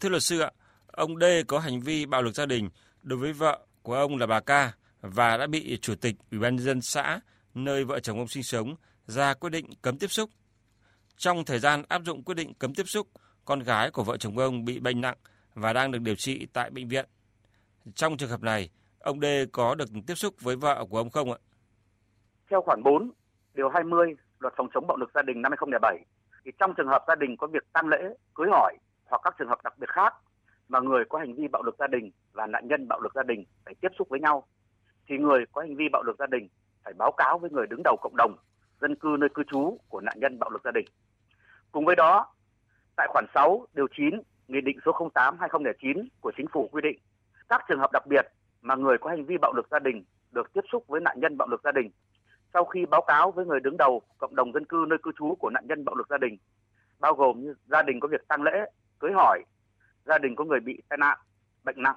Thưa 0.00 0.08
luật 0.08 0.22
sư 0.22 0.40
ạ, 0.40 0.50
ông 0.86 1.18
D 1.18 1.24
có 1.46 1.58
hành 1.58 1.80
vi 1.80 2.06
bạo 2.06 2.22
lực 2.22 2.34
gia 2.34 2.46
đình 2.46 2.68
đối 3.06 3.18
với 3.18 3.32
vợ 3.32 3.58
của 3.82 3.94
ông 3.94 4.16
là 4.16 4.26
bà 4.26 4.40
Ca 4.40 4.72
và 5.00 5.36
đã 5.36 5.46
bị 5.46 5.78
chủ 5.82 5.94
tịch 5.94 6.16
Ủy 6.30 6.40
ban 6.40 6.56
nhân 6.56 6.64
dân 6.64 6.80
xã 6.80 7.20
nơi 7.54 7.84
vợ 7.84 8.00
chồng 8.00 8.18
ông 8.18 8.28
sinh 8.28 8.42
sống 8.42 8.74
ra 9.06 9.34
quyết 9.34 9.50
định 9.50 9.66
cấm 9.82 9.98
tiếp 9.98 10.06
xúc. 10.06 10.30
Trong 11.16 11.44
thời 11.44 11.58
gian 11.58 11.82
áp 11.88 12.02
dụng 12.04 12.22
quyết 12.24 12.34
định 12.34 12.54
cấm 12.58 12.74
tiếp 12.74 12.82
xúc, 12.86 13.06
con 13.44 13.60
gái 13.60 13.90
của 13.90 14.04
vợ 14.04 14.16
chồng 14.16 14.38
ông 14.38 14.64
bị 14.64 14.80
bệnh 14.80 15.00
nặng 15.00 15.16
và 15.54 15.72
đang 15.72 15.90
được 15.90 15.98
điều 15.98 16.14
trị 16.14 16.46
tại 16.52 16.70
bệnh 16.70 16.88
viện. 16.88 17.06
Trong 17.94 18.16
trường 18.16 18.30
hợp 18.30 18.42
này, 18.42 18.70
ông 18.98 19.20
D 19.20 19.24
có 19.52 19.74
được 19.74 19.88
tiếp 20.06 20.14
xúc 20.14 20.34
với 20.40 20.56
vợ 20.56 20.84
của 20.90 20.98
ông 20.98 21.10
không 21.10 21.32
ạ? 21.32 21.38
Theo 22.50 22.62
khoản 22.62 22.82
4, 22.82 23.10
điều 23.54 23.68
20 23.68 24.16
Luật 24.38 24.54
phòng 24.56 24.68
chống 24.74 24.86
bạo 24.86 24.96
lực 24.96 25.10
gia 25.14 25.22
đình 25.22 25.42
năm 25.42 25.52
2007 25.52 26.04
thì 26.44 26.50
trong 26.58 26.74
trường 26.76 26.88
hợp 26.88 27.04
gia 27.08 27.14
đình 27.14 27.36
có 27.36 27.46
việc 27.46 27.72
tang 27.72 27.88
lễ, 27.88 27.98
cưới 28.34 28.46
hỏi 28.50 28.76
hoặc 29.04 29.20
các 29.24 29.34
trường 29.38 29.48
hợp 29.48 29.62
đặc 29.64 29.78
biệt 29.78 29.88
khác 29.88 30.14
mà 30.68 30.80
người 30.80 31.04
có 31.04 31.18
hành 31.18 31.34
vi 31.34 31.48
bạo 31.48 31.62
lực 31.62 31.76
gia 31.78 31.86
đình 31.86 32.10
và 32.32 32.46
nạn 32.46 32.68
nhân 32.68 32.88
bạo 32.88 33.00
lực 33.00 33.14
gia 33.14 33.22
đình 33.22 33.44
phải 33.64 33.74
tiếp 33.80 33.92
xúc 33.98 34.08
với 34.08 34.20
nhau 34.20 34.46
thì 35.08 35.18
người 35.18 35.44
có 35.52 35.60
hành 35.60 35.76
vi 35.76 35.84
bạo 35.92 36.02
lực 36.02 36.16
gia 36.18 36.26
đình 36.26 36.48
phải 36.84 36.92
báo 36.98 37.12
cáo 37.16 37.38
với 37.38 37.50
người 37.50 37.66
đứng 37.66 37.82
đầu 37.84 37.96
cộng 38.02 38.16
đồng 38.16 38.36
dân 38.80 38.94
cư 38.96 39.16
nơi 39.18 39.28
cư 39.34 39.42
trú 39.50 39.78
của 39.88 40.00
nạn 40.00 40.20
nhân 40.20 40.38
bạo 40.38 40.50
lực 40.50 40.62
gia 40.64 40.70
đình. 40.70 40.86
Cùng 41.72 41.84
với 41.84 41.96
đó, 41.96 42.36
Tại 42.96 43.06
khoản 43.10 43.24
6 43.34 43.66
điều 43.74 43.86
9 43.96 44.10
Nghị 44.48 44.60
định 44.60 44.78
số 44.84 44.92
08/2009 44.92 46.08
của 46.20 46.32
Chính 46.36 46.46
phủ 46.52 46.68
quy 46.72 46.80
định 46.82 46.98
các 47.48 47.64
trường 47.68 47.78
hợp 47.78 47.92
đặc 47.92 48.06
biệt 48.06 48.26
mà 48.62 48.74
người 48.74 48.98
có 48.98 49.10
hành 49.10 49.24
vi 49.24 49.36
bạo 49.38 49.52
lực 49.52 49.66
gia 49.70 49.78
đình 49.78 50.04
được 50.32 50.52
tiếp 50.52 50.60
xúc 50.72 50.84
với 50.88 51.00
nạn 51.00 51.20
nhân 51.20 51.36
bạo 51.36 51.48
lực 51.48 51.60
gia 51.64 51.72
đình 51.72 51.90
sau 52.52 52.64
khi 52.64 52.86
báo 52.86 53.02
cáo 53.06 53.30
với 53.30 53.46
người 53.46 53.60
đứng 53.60 53.76
đầu 53.76 54.02
cộng 54.18 54.36
đồng 54.36 54.52
dân 54.52 54.64
cư 54.64 54.84
nơi 54.88 54.98
cư 55.02 55.10
trú 55.18 55.34
của 55.34 55.50
nạn 55.50 55.66
nhân 55.68 55.84
bạo 55.84 55.94
lực 55.94 56.06
gia 56.10 56.18
đình 56.18 56.36
bao 57.00 57.14
gồm 57.14 57.40
như 57.40 57.54
gia 57.66 57.82
đình 57.82 58.00
có 58.00 58.08
việc 58.08 58.28
tang 58.28 58.42
lễ, 58.42 58.70
cưới 58.98 59.12
hỏi, 59.14 59.42
gia 60.06 60.18
đình 60.18 60.36
có 60.36 60.44
người 60.44 60.60
bị 60.60 60.82
tai 60.88 60.96
nạn, 60.98 61.18
bệnh 61.64 61.82
nặng, 61.82 61.96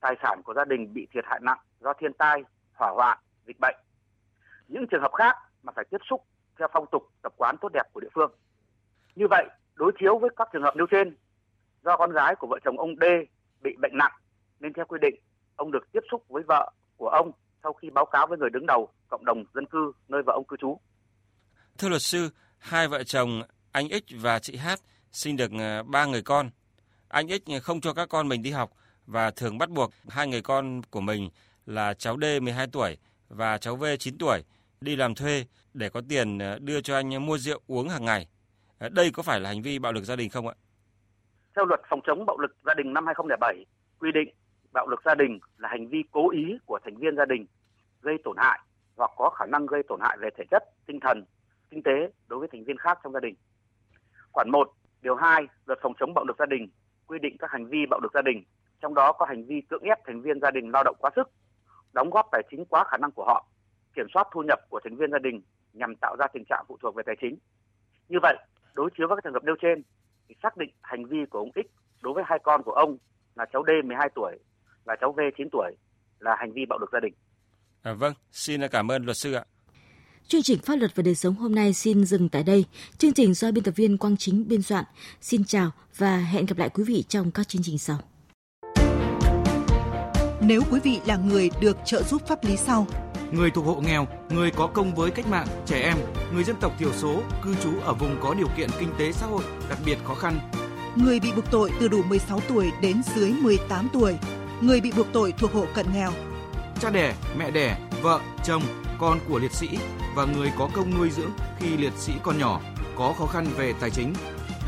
tài 0.00 0.14
sản 0.22 0.42
của 0.44 0.54
gia 0.54 0.64
đình 0.64 0.94
bị 0.94 1.06
thiệt 1.12 1.24
hại 1.26 1.40
nặng 1.42 1.58
do 1.80 1.92
thiên 1.92 2.12
tai, 2.12 2.42
hỏa 2.74 2.90
hoạn, 2.90 3.18
dịch 3.46 3.60
bệnh. 3.60 3.76
Những 4.68 4.86
trường 4.90 5.02
hợp 5.02 5.12
khác 5.12 5.36
mà 5.62 5.72
phải 5.76 5.84
tiếp 5.90 5.98
xúc 6.10 6.24
theo 6.58 6.68
phong 6.72 6.86
tục 6.92 7.02
tập 7.22 7.32
quán 7.36 7.56
tốt 7.60 7.68
đẹp 7.72 7.82
của 7.92 8.00
địa 8.00 8.08
phương. 8.14 8.32
Như 9.14 9.26
vậy, 9.30 9.46
đối 9.74 9.92
chiếu 10.00 10.18
với 10.18 10.30
các 10.36 10.48
trường 10.52 10.62
hợp 10.62 10.76
nêu 10.76 10.86
trên, 10.90 11.16
do 11.84 11.96
con 11.96 12.12
gái 12.12 12.34
của 12.34 12.46
vợ 12.46 12.58
chồng 12.64 12.78
ông 12.78 12.94
D 13.00 13.04
bị 13.62 13.76
bệnh 13.82 13.92
nặng 13.98 14.12
nên 14.60 14.72
theo 14.72 14.84
quy 14.84 14.98
định 15.02 15.14
ông 15.56 15.70
được 15.72 15.92
tiếp 15.92 16.00
xúc 16.10 16.24
với 16.28 16.42
vợ 16.48 16.72
của 16.96 17.08
ông 17.08 17.32
sau 17.62 17.72
khi 17.72 17.90
báo 17.90 18.06
cáo 18.06 18.26
với 18.26 18.38
người 18.38 18.50
đứng 18.50 18.66
đầu 18.66 18.88
cộng 19.08 19.24
đồng 19.24 19.44
dân 19.54 19.66
cư 19.66 19.92
nơi 20.08 20.22
vợ 20.26 20.32
ông 20.32 20.44
cư 20.44 20.56
trú. 20.56 20.80
Thưa 21.78 21.88
luật 21.88 22.02
sư, 22.02 22.30
hai 22.58 22.88
vợ 22.88 23.04
chồng 23.04 23.42
anh 23.72 23.88
X 23.88 24.14
và 24.20 24.38
chị 24.38 24.56
H 24.56 24.68
sinh 25.12 25.36
được 25.36 25.50
ờ, 25.58 25.82
ba 25.82 26.04
người 26.04 26.22
con. 26.22 26.50
Anh 27.14 27.28
X 27.28 27.62
không 27.62 27.80
cho 27.80 27.94
các 27.94 28.08
con 28.08 28.28
mình 28.28 28.42
đi 28.42 28.50
học 28.50 28.70
và 29.06 29.30
thường 29.30 29.58
bắt 29.58 29.70
buộc 29.70 29.90
hai 30.08 30.28
người 30.28 30.42
con 30.42 30.80
của 30.90 31.00
mình 31.00 31.30
là 31.66 31.94
cháu 31.94 32.16
D 32.20 32.24
12 32.42 32.66
tuổi 32.72 32.98
và 33.28 33.58
cháu 33.58 33.76
V 33.76 33.84
9 33.98 34.18
tuổi 34.18 34.42
đi 34.80 34.96
làm 34.96 35.14
thuê 35.14 35.44
để 35.74 35.88
có 35.88 36.02
tiền 36.08 36.38
ờ, 36.38 36.58
đưa 36.58 36.80
cho 36.80 36.94
anh 36.94 37.26
mua 37.26 37.38
rượu 37.38 37.60
uống 37.66 37.88
hàng 37.88 38.04
ngày. 38.04 38.28
Ờ, 38.78 38.88
đây 38.88 39.10
có 39.10 39.22
phải 39.22 39.40
là 39.40 39.48
hành 39.48 39.62
vi 39.62 39.78
bạo 39.78 39.92
lực 39.92 40.04
gia 40.04 40.16
đình 40.16 40.30
không 40.30 40.48
ạ? 40.48 40.54
Theo 41.56 41.64
luật 41.64 41.80
phòng 41.90 42.00
chống 42.06 42.26
bạo 42.26 42.38
lực 42.38 42.56
gia 42.66 42.74
đình 42.74 42.92
năm 42.94 43.06
2007 43.06 43.66
quy 43.98 44.12
định 44.12 44.28
bạo 44.72 44.88
lực 44.88 45.00
gia 45.04 45.14
đình 45.14 45.38
là 45.58 45.68
hành 45.68 45.88
vi 45.88 46.02
cố 46.10 46.30
ý 46.30 46.58
của 46.66 46.78
thành 46.84 46.96
viên 46.96 47.16
gia 47.16 47.24
đình 47.24 47.46
gây 48.02 48.14
tổn 48.24 48.36
hại 48.36 48.58
hoặc 48.96 49.10
có 49.16 49.30
khả 49.30 49.46
năng 49.46 49.66
gây 49.66 49.82
tổn 49.88 50.00
hại 50.00 50.16
về 50.20 50.28
thể 50.38 50.44
chất, 50.50 50.62
tinh 50.86 51.00
thần, 51.00 51.24
kinh 51.70 51.82
tế 51.82 52.10
đối 52.28 52.38
với 52.38 52.48
thành 52.52 52.64
viên 52.64 52.76
khác 52.78 52.98
trong 53.04 53.12
gia 53.12 53.20
đình. 53.20 53.34
Khoản 54.32 54.50
1, 54.50 54.72
điều 55.02 55.14
2 55.14 55.46
luật 55.66 55.78
phòng 55.82 55.94
chống 56.00 56.14
bạo 56.14 56.24
lực 56.24 56.36
gia 56.38 56.46
đình 56.46 56.68
quy 57.06 57.18
định 57.18 57.36
các 57.38 57.50
hành 57.50 57.66
vi 57.66 57.78
bạo 57.90 58.00
lực 58.02 58.12
gia 58.14 58.22
đình, 58.22 58.44
trong 58.80 58.94
đó 58.94 59.12
có 59.12 59.26
hành 59.26 59.44
vi 59.44 59.60
cưỡng 59.70 59.82
ép 59.82 59.98
thành 60.06 60.22
viên 60.22 60.40
gia 60.40 60.50
đình 60.50 60.70
lao 60.70 60.82
động 60.84 60.96
quá 60.98 61.10
sức, 61.16 61.30
đóng 61.92 62.10
góp 62.10 62.26
tài 62.32 62.42
chính 62.50 62.64
quá 62.64 62.84
khả 62.90 62.96
năng 62.96 63.10
của 63.12 63.24
họ, 63.24 63.46
kiểm 63.96 64.06
soát 64.14 64.26
thu 64.32 64.42
nhập 64.42 64.58
của 64.68 64.80
thành 64.84 64.96
viên 64.96 65.10
gia 65.10 65.18
đình 65.18 65.42
nhằm 65.72 65.94
tạo 66.00 66.16
ra 66.18 66.26
tình 66.32 66.44
trạng 66.48 66.64
phụ 66.68 66.78
thuộc 66.82 66.94
về 66.94 67.02
tài 67.06 67.16
chính. 67.20 67.38
Như 68.08 68.18
vậy, 68.22 68.36
đối 68.74 68.90
chiếu 68.96 69.08
với 69.08 69.16
các 69.16 69.24
trường 69.24 69.32
hợp 69.32 69.44
nêu 69.44 69.54
trên 69.62 69.82
thì 70.28 70.34
xác 70.42 70.56
định 70.56 70.70
hành 70.82 71.06
vi 71.06 71.18
của 71.30 71.38
ông 71.38 71.50
X 71.54 71.66
đối 72.02 72.14
với 72.14 72.24
hai 72.26 72.38
con 72.42 72.62
của 72.62 72.72
ông 72.72 72.96
là 73.34 73.46
cháu 73.52 73.64
D 73.66 73.86
12 73.86 74.08
tuổi 74.14 74.38
và 74.84 74.96
cháu 75.00 75.12
V 75.12 75.20
9 75.36 75.48
tuổi 75.52 75.76
là 76.18 76.36
hành 76.38 76.52
vi 76.52 76.66
bạo 76.66 76.78
lực 76.78 76.90
gia 76.92 77.00
đình. 77.00 77.14
À, 77.82 77.92
vâng, 77.92 78.14
xin 78.30 78.60
cảm 78.70 78.90
ơn 78.90 79.04
luật 79.04 79.16
sư 79.16 79.32
ạ. 79.32 79.44
Chương 80.28 80.42
trình 80.42 80.58
Pháp 80.58 80.76
luật 80.76 80.96
và 80.96 81.02
đời 81.02 81.14
sống 81.14 81.34
hôm 81.34 81.54
nay 81.54 81.72
xin 81.72 82.04
dừng 82.04 82.28
tại 82.28 82.42
đây. 82.42 82.64
Chương 82.98 83.12
trình 83.12 83.34
do 83.34 83.50
biên 83.50 83.64
tập 83.64 83.76
viên 83.76 83.98
Quang 83.98 84.16
Chính 84.16 84.48
biên 84.48 84.62
soạn. 84.62 84.84
Xin 85.20 85.44
chào 85.44 85.70
và 85.96 86.16
hẹn 86.16 86.46
gặp 86.46 86.58
lại 86.58 86.68
quý 86.68 86.84
vị 86.84 87.04
trong 87.08 87.30
các 87.30 87.48
chương 87.48 87.62
trình 87.62 87.78
sau. 87.78 87.98
Nếu 90.40 90.62
quý 90.70 90.80
vị 90.84 91.00
là 91.06 91.16
người 91.16 91.50
được 91.60 91.76
trợ 91.84 92.02
giúp 92.02 92.22
pháp 92.26 92.44
lý 92.44 92.56
sau, 92.56 92.86
người 93.32 93.50
thuộc 93.50 93.66
hộ 93.66 93.80
nghèo, 93.80 94.06
người 94.30 94.50
có 94.50 94.66
công 94.66 94.94
với 94.94 95.10
cách 95.10 95.26
mạng, 95.26 95.46
trẻ 95.66 95.80
em, 95.80 95.96
người 96.34 96.44
dân 96.44 96.56
tộc 96.60 96.78
thiểu 96.78 96.92
số, 96.92 97.22
cư 97.42 97.54
trú 97.62 97.80
ở 97.80 97.94
vùng 97.94 98.16
có 98.22 98.34
điều 98.34 98.48
kiện 98.56 98.70
kinh 98.80 98.90
tế 98.98 99.12
xã 99.12 99.26
hội 99.26 99.44
đặc 99.68 99.78
biệt 99.86 99.98
khó 100.04 100.14
khăn, 100.14 100.38
người 100.96 101.20
bị 101.20 101.32
buộc 101.36 101.50
tội 101.50 101.70
từ 101.80 101.88
đủ 101.88 102.02
16 102.02 102.40
tuổi 102.48 102.70
đến 102.82 103.02
dưới 103.16 103.32
18 103.32 103.88
tuổi, 103.92 104.14
người 104.60 104.80
bị 104.80 104.92
buộc 104.92 105.06
tội 105.12 105.32
thuộc 105.38 105.52
hộ 105.52 105.66
cận 105.74 105.86
nghèo, 105.92 106.12
cha 106.84 106.90
đẻ, 106.90 107.14
mẹ 107.38 107.50
đẻ, 107.50 107.76
vợ, 108.02 108.20
chồng, 108.44 108.62
con 108.98 109.18
của 109.28 109.38
liệt 109.38 109.52
sĩ 109.52 109.68
và 110.14 110.24
người 110.24 110.52
có 110.58 110.68
công 110.74 110.98
nuôi 110.98 111.10
dưỡng 111.10 111.30
khi 111.58 111.76
liệt 111.76 111.92
sĩ 111.98 112.12
còn 112.22 112.38
nhỏ 112.38 112.60
có 112.96 113.14
khó 113.18 113.26
khăn 113.26 113.46
về 113.56 113.74
tài 113.80 113.90
chính. 113.90 114.14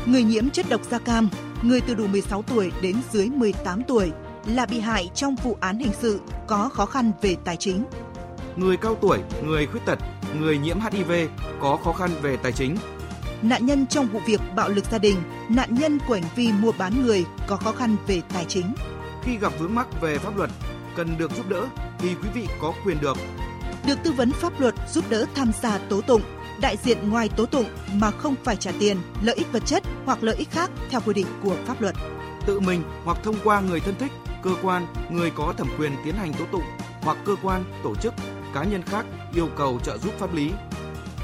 Người 0.05 0.23
nhiễm 0.23 0.49
chất 0.49 0.65
độc 0.69 0.81
da 0.83 0.99
cam, 0.99 1.29
người 1.61 1.81
từ 1.81 1.93
đủ 1.95 2.07
16 2.07 2.41
tuổi 2.41 2.71
đến 2.81 2.95
dưới 3.11 3.29
18 3.29 3.83
tuổi 3.83 4.11
là 4.45 4.65
bị 4.65 4.79
hại 4.79 5.09
trong 5.15 5.35
vụ 5.35 5.57
án 5.59 5.79
hình 5.79 5.91
sự 6.01 6.19
có 6.47 6.69
khó 6.73 6.85
khăn 6.85 7.11
về 7.21 7.35
tài 7.45 7.57
chính. 7.57 7.85
Người 8.55 8.77
cao 8.77 8.95
tuổi, 8.95 9.19
người 9.43 9.67
khuyết 9.67 9.85
tật, 9.85 9.99
người 10.39 10.57
nhiễm 10.57 10.79
HIV 10.79 11.11
có 11.61 11.77
khó 11.83 11.93
khăn 11.93 12.09
về 12.21 12.37
tài 12.37 12.51
chính. 12.51 12.77
Nạn 13.41 13.65
nhân 13.65 13.87
trong 13.87 14.07
vụ 14.07 14.19
việc 14.25 14.41
bạo 14.55 14.69
lực 14.69 14.85
gia 14.91 14.97
đình, 14.97 15.17
nạn 15.49 15.75
nhân 15.75 15.99
của 16.07 16.13
hành 16.13 16.29
vi 16.35 16.51
mua 16.51 16.71
bán 16.71 17.01
người 17.01 17.25
có 17.47 17.55
khó 17.55 17.71
khăn 17.71 17.95
về 18.07 18.21
tài 18.33 18.45
chính. 18.45 18.73
Khi 19.23 19.37
gặp 19.37 19.53
vướng 19.59 19.75
mắc 19.75 20.01
về 20.01 20.17
pháp 20.17 20.37
luật, 20.37 20.49
cần 20.95 21.17
được 21.17 21.31
giúp 21.37 21.49
đỡ 21.49 21.65
thì 21.99 22.15
quý 22.23 22.29
vị 22.33 22.47
có 22.61 22.73
quyền 22.85 23.01
được 23.01 23.17
được 23.87 24.03
tư 24.03 24.11
vấn 24.11 24.31
pháp 24.31 24.59
luật 24.59 24.75
giúp 24.89 25.05
đỡ 25.09 25.25
tham 25.35 25.51
gia 25.61 25.77
tố 25.77 26.01
tụng, 26.01 26.21
đại 26.61 26.77
diện 26.83 27.09
ngoài 27.09 27.29
tố 27.29 27.45
tụng 27.45 27.65
mà 27.93 28.11
không 28.11 28.35
phải 28.43 28.55
trả 28.55 28.71
tiền, 28.79 28.97
lợi 29.21 29.35
ích 29.35 29.51
vật 29.51 29.65
chất 29.65 29.83
hoặc 30.05 30.23
lợi 30.23 30.35
ích 30.35 30.51
khác 30.51 30.71
theo 30.89 31.01
quy 31.05 31.13
định 31.13 31.27
của 31.43 31.55
pháp 31.65 31.81
luật. 31.81 31.95
Tự 32.45 32.59
mình 32.59 32.83
hoặc 33.03 33.17
thông 33.23 33.35
qua 33.43 33.59
người 33.59 33.79
thân 33.79 33.95
thích, 33.99 34.11
cơ 34.43 34.51
quan, 34.61 34.87
người 35.09 35.31
có 35.35 35.53
thẩm 35.57 35.67
quyền 35.79 35.91
tiến 36.03 36.15
hành 36.15 36.33
tố 36.33 36.45
tụng 36.51 36.63
hoặc 37.01 37.17
cơ 37.25 37.35
quan, 37.43 37.63
tổ 37.83 37.95
chức, 37.95 38.13
cá 38.53 38.63
nhân 38.63 38.81
khác 38.81 39.05
yêu 39.33 39.49
cầu 39.57 39.79
trợ 39.83 39.97
giúp 39.97 40.13
pháp 40.19 40.33
lý. 40.33 40.51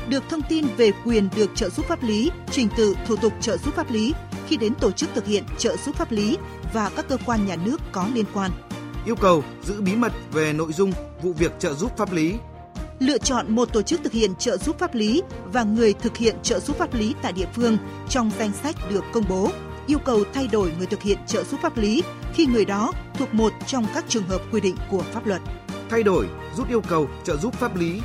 Được 0.09 0.23
thông 0.29 0.41
tin 0.41 0.65
về 0.77 0.91
quyền 1.05 1.29
được 1.35 1.51
trợ 1.55 1.69
giúp 1.69 1.85
pháp 1.85 2.03
lý, 2.03 2.31
trình 2.51 2.67
tự 2.77 2.95
thủ 3.07 3.15
tục 3.15 3.33
trợ 3.41 3.57
giúp 3.57 3.75
pháp 3.75 3.91
lý 3.91 4.13
khi 4.47 4.57
đến 4.57 4.75
tổ 4.75 4.91
chức 4.91 5.09
thực 5.15 5.25
hiện 5.25 5.43
trợ 5.57 5.77
giúp 5.77 5.95
pháp 5.95 6.11
lý 6.11 6.37
và 6.73 6.91
các 6.95 7.07
cơ 7.09 7.17
quan 7.25 7.45
nhà 7.45 7.55
nước 7.55 7.81
có 7.91 8.07
liên 8.13 8.25
quan. 8.33 8.51
Yêu 9.05 9.15
cầu 9.15 9.43
giữ 9.63 9.81
bí 9.81 9.95
mật 9.95 10.13
về 10.31 10.53
nội 10.53 10.73
dung 10.73 10.91
vụ 11.21 11.33
việc 11.33 11.51
trợ 11.59 11.73
giúp 11.73 11.97
pháp 11.97 12.13
lý 12.13 12.35
lựa 12.99 13.17
chọn 13.17 13.55
một 13.55 13.73
tổ 13.73 13.81
chức 13.81 14.03
thực 14.03 14.13
hiện 14.13 14.35
trợ 14.35 14.57
giúp 14.57 14.79
pháp 14.79 14.95
lý 14.95 15.21
và 15.45 15.63
người 15.63 15.93
thực 15.93 16.17
hiện 16.17 16.35
trợ 16.43 16.59
giúp 16.59 16.77
pháp 16.77 16.93
lý 16.93 17.15
tại 17.21 17.31
địa 17.31 17.47
phương 17.53 17.77
trong 18.09 18.31
danh 18.39 18.51
sách 18.63 18.75
được 18.89 19.03
công 19.13 19.23
bố, 19.29 19.51
yêu 19.87 19.99
cầu 20.05 20.23
thay 20.33 20.47
đổi 20.47 20.71
người 20.77 20.87
thực 20.87 21.01
hiện 21.01 21.17
trợ 21.27 21.43
giúp 21.43 21.59
pháp 21.61 21.77
lý 21.77 22.03
khi 22.33 22.45
người 22.45 22.65
đó 22.65 22.93
thuộc 23.13 23.33
một 23.33 23.53
trong 23.67 23.85
các 23.93 24.05
trường 24.07 24.27
hợp 24.27 24.41
quy 24.51 24.61
định 24.61 24.75
của 24.91 25.01
pháp 25.01 25.25
luật. 25.27 25.41
Thay 25.89 26.03
đổi, 26.03 26.25
rút 26.57 26.69
yêu 26.69 26.81
cầu 26.81 27.07
trợ 27.23 27.37
giúp 27.37 27.53
pháp 27.53 27.75
lý 27.75 28.01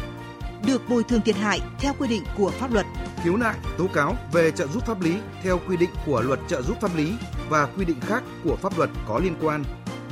được 0.66 0.88
bồi 0.88 1.04
thường 1.04 1.20
thiệt 1.20 1.36
hại 1.36 1.60
theo 1.78 1.94
quy 1.98 2.08
định 2.08 2.22
của 2.36 2.50
pháp 2.50 2.72
luật. 2.72 2.86
Khiếu 3.24 3.36
nại, 3.36 3.56
tố 3.78 3.86
cáo 3.94 4.16
về 4.32 4.50
trợ 4.50 4.66
giúp 4.66 4.86
pháp 4.86 5.00
lý 5.00 5.14
theo 5.42 5.60
quy 5.68 5.76
định 5.76 5.90
của 6.06 6.22
luật 6.22 6.40
trợ 6.48 6.62
giúp 6.62 6.76
pháp 6.80 6.96
lý 6.96 7.12
và 7.48 7.66
quy 7.66 7.84
định 7.84 8.00
khác 8.00 8.22
của 8.44 8.56
pháp 8.56 8.78
luật 8.78 8.90
có 9.08 9.18
liên 9.18 9.34
quan. 9.40 9.64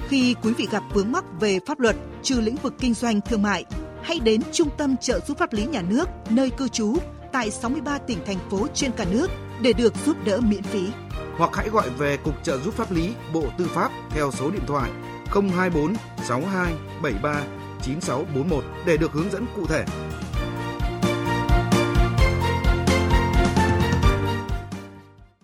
Khi 0.09 0.35
quý 0.43 0.53
vị 0.53 0.69
gặp 0.71 0.83
vướng 0.95 1.13
mắc 1.13 1.25
về 1.41 1.59
pháp 1.67 1.81
luật 1.81 1.97
trừ 2.23 2.41
lĩnh 2.41 2.57
vực 2.57 2.75
kinh 2.79 2.95
doanh 2.95 3.21
thương 3.21 3.43
mại, 3.43 3.65
hãy 4.03 4.21
đến 4.21 4.41
Trung 4.53 4.69
tâm 4.79 4.97
trợ 4.97 5.21
giúp 5.21 5.39
pháp 5.39 5.53
lý 5.53 5.65
nhà 5.65 5.83
nước 5.83 6.09
nơi 6.31 6.51
cư 6.51 6.69
trú 6.69 6.97
tại 7.33 7.51
63 7.51 7.99
tỉnh 7.99 8.19
thành 8.27 8.39
phố 8.51 8.67
trên 8.75 8.93
cả 8.93 9.05
nước 9.11 9.31
để 9.63 9.73
được 9.73 9.95
giúp 10.07 10.17
đỡ 10.25 10.41
miễn 10.41 10.63
phí. 10.63 10.89
Hoặc 11.37 11.51
hãy 11.55 11.69
gọi 11.69 11.91
về 11.91 12.17
Cục 12.17 12.45
trợ 12.45 12.59
giúp 12.59 12.75
pháp 12.75 12.93
lý 12.93 13.11
Bộ 13.33 13.45
Tư 13.59 13.67
pháp 13.75 13.91
theo 14.11 14.31
số 14.33 14.51
điện 14.51 14.63
thoại 14.67 14.91
024 15.27 15.95
62 16.29 16.75
73 17.03 17.43
9641 17.83 18.65
để 18.87 18.97
được 18.97 19.13
hướng 19.13 19.31
dẫn 19.31 19.47
cụ 19.57 19.67
thể. 19.67 19.85